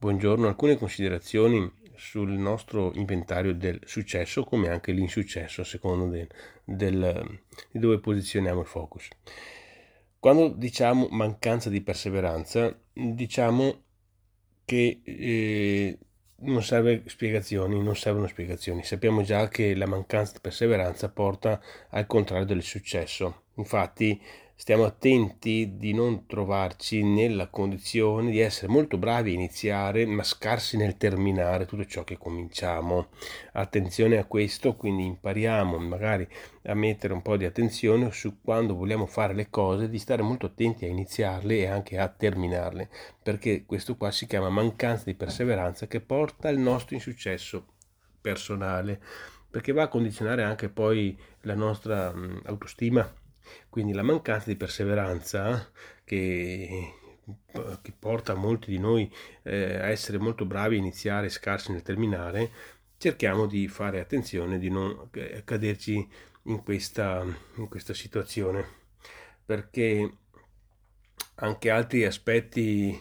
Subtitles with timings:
[0.00, 6.26] Buongiorno, alcune considerazioni sul nostro inventario del successo come anche l'insuccesso a seconda del,
[6.64, 7.40] del,
[7.70, 9.08] di dove posizioniamo il focus.
[10.18, 13.82] Quando diciamo mancanza di perseveranza, diciamo
[14.64, 15.98] che eh,
[16.36, 18.82] non serve spiegazioni, non servono spiegazioni.
[18.82, 21.60] Sappiamo già che la mancanza di perseveranza porta
[21.90, 23.42] al contrario del successo.
[23.56, 24.18] Infatti
[24.60, 30.76] stiamo attenti di non trovarci nella condizione di essere molto bravi a iniziare ma scarsi
[30.76, 33.08] nel terminare tutto ciò che cominciamo.
[33.52, 36.28] Attenzione a questo, quindi impariamo magari
[36.64, 40.44] a mettere un po' di attenzione su quando vogliamo fare le cose, di stare molto
[40.44, 42.90] attenti a iniziarle e anche a terminarle,
[43.22, 47.64] perché questo qua si chiama mancanza di perseveranza che porta al nostro insuccesso
[48.20, 49.00] personale
[49.50, 53.10] perché va a condizionare anche poi la nostra autostima
[53.68, 55.70] quindi la mancanza di perseveranza
[56.04, 56.94] che,
[57.82, 61.82] che porta molti di noi eh, a essere molto bravi a iniziare e scarsi nel
[61.82, 62.50] terminare,
[62.98, 65.08] cerchiamo di fare attenzione di non
[65.44, 66.08] caderci
[66.44, 67.24] in questa,
[67.56, 68.64] in questa situazione,
[69.44, 70.10] perché
[71.36, 73.00] anche altri aspetti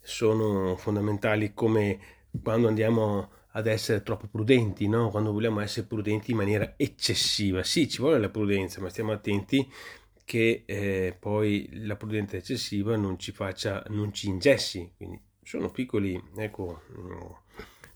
[0.00, 1.98] sono fondamentali come
[2.42, 5.10] quando andiamo ad essere troppo prudenti, no?
[5.10, 7.62] quando vogliamo essere prudenti in maniera eccessiva.
[7.62, 9.68] Sì, ci vuole la prudenza, ma stiamo attenti
[10.24, 14.92] che eh, poi la prudenza eccessiva non ci faccia, non ci ingessi.
[14.96, 16.82] Quindi sono piccoli, ecco,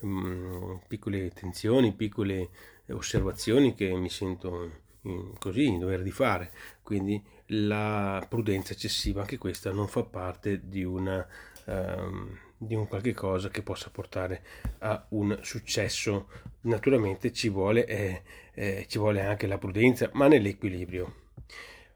[0.00, 2.50] um, piccole tensioni, piccole
[2.90, 4.70] osservazioni che mi sento
[5.02, 6.52] in, così in dover di fare.
[6.82, 11.26] Quindi la prudenza eccessiva, anche questa, non fa parte di una...
[11.64, 14.42] Um, di un qualche cosa che possa portare
[14.80, 16.28] a un successo.
[16.62, 21.28] Naturalmente ci vuole, eh, eh, ci vuole anche la prudenza, ma nell'equilibrio.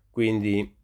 [0.09, 0.75] Quindi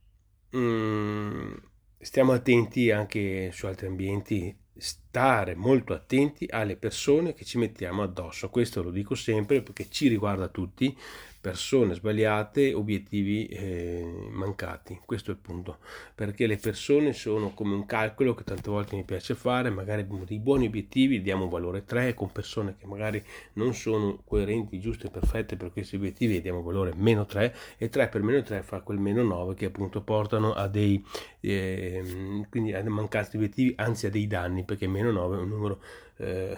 [0.54, 1.52] mm,
[1.98, 8.50] stiamo attenti anche su altri ambienti, stare molto attenti alle persone che ci mettiamo addosso.
[8.50, 10.94] Questo lo dico sempre perché ci riguarda tutti
[11.40, 15.00] persone sbagliate, obiettivi eh, mancati.
[15.06, 15.78] Questo è il punto,
[16.14, 20.24] perché le persone sono come un calcolo che tante volte mi piace fare, magari abbiamo
[20.24, 23.22] dei buoni obiettivi, diamo un valore 3, con persone che magari
[23.54, 28.08] non sono coerenti, giuste perfette per questi obiettivi diamo un valore meno 3 e 3
[28.08, 31.04] per meno 3 fa quel meno 9 che appunto portano a dei
[31.40, 35.80] eh, quindi a mancanza obiettivi, anzi a dei danni, perché meno 9 è un numero
[36.16, 36.56] eh,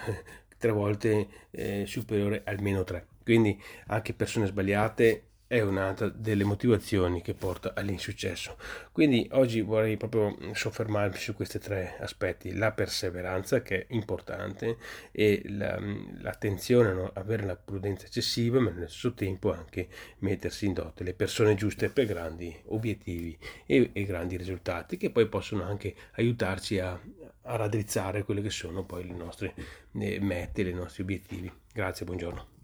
[0.62, 3.06] tre volte eh, superiore al meno 3.
[3.24, 8.56] Quindi anche persone sbagliate è un'altra delle motivazioni che porta all'insuccesso.
[8.90, 14.78] Quindi oggi vorrei proprio soffermarmi su questi tre aspetti, la perseveranza che è importante
[15.10, 15.78] e la,
[16.22, 19.88] l'attenzione a non avere la prudenza eccessiva, ma nello stesso tempo anche
[20.20, 23.36] mettersi in dote le persone giuste per grandi obiettivi
[23.66, 26.98] e, e grandi risultati che poi possono anche aiutarci a,
[27.42, 29.52] a raddrizzare quelle che sono poi le nostre
[29.92, 31.52] eh, mete, i nostri obiettivi.
[31.74, 32.61] Grazie, buongiorno.